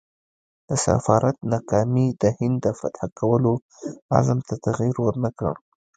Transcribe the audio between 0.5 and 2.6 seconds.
د سفارت ناکامي د هند